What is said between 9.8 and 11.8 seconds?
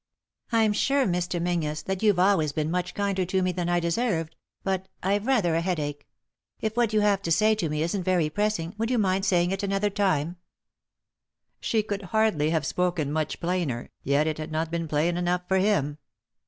time? 3i 9 iii^d by Google THE INTERRUPTED KISS